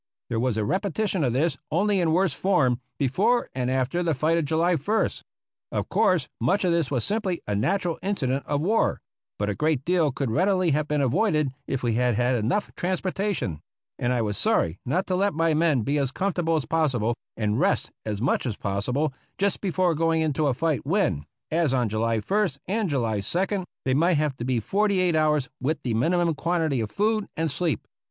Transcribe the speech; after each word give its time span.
There 0.29 0.39
was 0.39 0.57
a 0.57 0.65
repetition 0.65 1.23
of 1.23 1.33
this, 1.33 1.59
only 1.69 1.99
in 1.99 2.11
worse 2.11 2.33
form, 2.33 2.81
before 2.97 3.51
and 3.53 3.69
after 3.69 4.01
the 4.01 4.15
fight 4.15 4.35
of 4.35 4.45
July 4.45 4.73
ist. 4.73 5.23
Of 5.71 5.89
course 5.89 6.27
much 6.39 6.63
of 6.65 6.71
this 6.71 6.89
was 6.89 7.03
simply 7.03 7.39
a 7.45 7.53
natural 7.53 7.99
incident 8.01 8.43
of 8.47 8.61
war, 8.61 8.99
but 9.37 9.47
a 9.47 9.53
great 9.53 9.85
deal 9.85 10.11
could 10.11 10.31
readily 10.31 10.71
have 10.71 10.87
been 10.87 11.01
avoided 11.01 11.51
if 11.67 11.83
we 11.83 11.93
had 11.93 12.15
had 12.15 12.33
enough 12.33 12.71
transportation; 12.75 13.61
and 13.99 14.11
I 14.11 14.23
was 14.23 14.37
sorry 14.39 14.79
not 14.87 15.05
to 15.05 15.15
let 15.15 15.35
my 15.35 15.53
men 15.53 15.83
be 15.83 15.99
as 15.99 16.09
comfortable 16.09 16.55
as 16.55 16.65
possible 16.65 17.13
and 17.37 17.59
rest 17.59 17.91
as 18.03 18.19
much 18.19 18.47
as 18.47 18.57
possible 18.57 19.13
just 19.37 19.61
before 19.61 19.93
going 19.93 20.21
into 20.23 20.47
a 20.47 20.55
fight 20.55 20.83
when, 20.83 21.27
as 21.51 21.75
on 21.75 21.89
July 21.89 22.15
ist 22.15 22.57
and 22.67 22.89
2d, 22.89 23.65
they 23.85 23.93
might 23.93 24.17
have 24.17 24.35
to 24.37 24.45
be 24.45 24.59
forty 24.59 24.99
eight 24.99 25.15
hours 25.15 25.47
with 25.61 25.77
the 25.83 25.93
minimum 25.93 26.33
quantity 26.33 26.79
of 26.79 26.89
food 26.89 27.27
and 27.37 27.51
sleep. 27.51 27.87